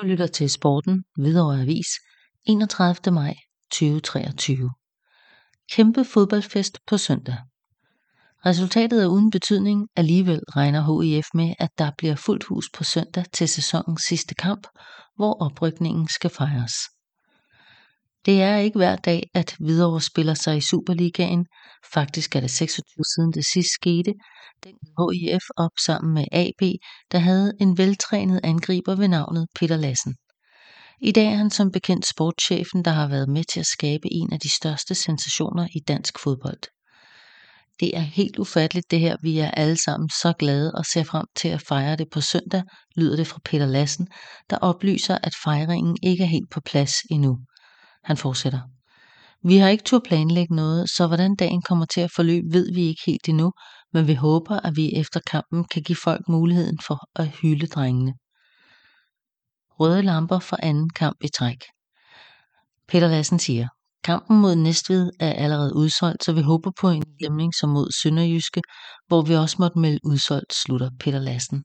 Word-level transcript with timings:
Du 0.00 0.06
lytter 0.06 0.26
til 0.26 0.50
Sporten, 0.50 1.04
Hvidovre 1.16 1.60
Avis, 1.60 1.86
31. 2.44 3.14
maj 3.14 3.34
2023. 3.72 4.70
Kæmpe 5.72 6.04
fodboldfest 6.04 6.78
på 6.86 6.98
søndag. 6.98 7.36
Resultatet 8.46 9.02
er 9.02 9.06
uden 9.06 9.30
betydning, 9.30 9.88
alligevel 9.96 10.40
regner 10.56 11.02
HIF 11.02 11.26
med, 11.34 11.54
at 11.58 11.70
der 11.78 11.90
bliver 11.98 12.16
fuldt 12.16 12.44
hus 12.44 12.70
på 12.74 12.84
søndag 12.84 13.24
til 13.32 13.48
sæsonens 13.48 14.02
sidste 14.02 14.34
kamp, 14.34 14.66
hvor 15.16 15.42
oprykningen 15.42 16.08
skal 16.08 16.30
fejres. 16.30 16.74
Det 18.26 18.42
er 18.42 18.56
ikke 18.56 18.78
hver 18.78 18.96
dag, 18.96 19.22
at 19.34 19.54
Hvidovre 19.60 20.00
spiller 20.00 20.34
sig 20.34 20.56
i 20.56 20.60
Superligaen. 20.60 21.46
Faktisk 21.92 22.36
er 22.36 22.40
det 22.40 22.50
26 22.50 23.04
siden 23.14 23.32
det 23.32 23.44
sidst 23.52 23.74
skete, 23.74 24.14
den 24.64 24.74
HIF 25.12 25.42
op 25.56 25.70
sammen 25.86 26.14
med 26.14 26.24
AB, 26.32 26.62
der 27.12 27.18
havde 27.18 27.52
en 27.60 27.78
veltrænet 27.78 28.40
angriber 28.42 28.94
ved 28.94 29.08
navnet 29.08 29.46
Peter 29.54 29.76
Lassen. 29.76 30.14
I 31.02 31.12
dag 31.12 31.26
er 31.26 31.36
han 31.36 31.50
som 31.50 31.70
bekendt 31.72 32.06
sportschefen, 32.06 32.84
der 32.84 32.90
har 32.90 33.08
været 33.08 33.28
med 33.28 33.44
til 33.44 33.60
at 33.60 33.66
skabe 33.66 34.12
en 34.12 34.32
af 34.32 34.40
de 34.40 34.50
største 34.50 34.94
sensationer 34.94 35.66
i 35.74 35.80
dansk 35.88 36.18
fodbold. 36.18 36.60
Det 37.80 37.96
er 37.96 38.00
helt 38.00 38.38
ufatteligt 38.38 38.90
det 38.90 39.00
her, 39.00 39.16
vi 39.22 39.38
er 39.38 39.50
alle 39.50 39.76
sammen 39.76 40.08
så 40.08 40.32
glade 40.38 40.72
og 40.72 40.86
ser 40.86 41.04
frem 41.04 41.26
til 41.36 41.48
at 41.48 41.62
fejre 41.68 41.96
det 41.96 42.08
på 42.12 42.20
søndag, 42.20 42.62
lyder 42.96 43.16
det 43.16 43.26
fra 43.26 43.40
Peter 43.44 43.66
Lassen, 43.66 44.08
der 44.50 44.56
oplyser, 44.56 45.18
at 45.22 45.32
fejringen 45.44 45.96
ikke 46.02 46.24
er 46.24 46.28
helt 46.28 46.50
på 46.50 46.60
plads 46.60 46.92
endnu. 47.10 47.38
Han 48.10 48.16
fortsætter. 48.16 48.60
Vi 49.48 49.56
har 49.56 49.68
ikke 49.68 49.84
tur 49.84 50.00
planlægge 50.04 50.54
noget, 50.54 50.90
så 50.90 51.06
hvordan 51.06 51.36
dagen 51.36 51.62
kommer 51.62 51.84
til 51.84 52.00
at 52.00 52.10
forløbe 52.16 52.46
ved 52.52 52.72
vi 52.74 52.82
ikke 52.82 53.02
helt 53.06 53.28
endnu, 53.28 53.52
men 53.92 54.06
vi 54.06 54.14
håber, 54.14 54.56
at 54.56 54.76
vi 54.76 54.94
efter 54.94 55.20
kampen 55.26 55.64
kan 55.64 55.82
give 55.82 55.96
folk 55.96 56.28
muligheden 56.28 56.78
for 56.86 56.98
at 57.16 57.28
hylde 57.28 57.66
drengene. 57.66 58.14
Røde 59.80 60.02
lamper 60.02 60.38
for 60.38 60.58
anden 60.62 60.90
kamp 60.90 61.16
i 61.24 61.28
træk. 61.28 61.58
Peter 62.88 63.08
Lassen 63.08 63.38
siger, 63.38 63.68
kampen 64.04 64.40
mod 64.40 64.54
Næstved 64.54 65.10
er 65.20 65.32
allerede 65.32 65.76
udsolgt, 65.76 66.24
så 66.24 66.32
vi 66.32 66.40
håber 66.40 66.70
på 66.80 66.88
en 66.90 67.04
stemning 67.20 67.54
som 67.54 67.70
mod 67.70 67.90
Sønderjyske, 68.02 68.62
hvor 69.06 69.22
vi 69.22 69.34
også 69.34 69.56
måtte 69.58 69.78
melde 69.78 70.00
udsolgt, 70.04 70.54
slutter 70.54 70.90
Peter 71.00 71.18
Lassen. 71.18 71.64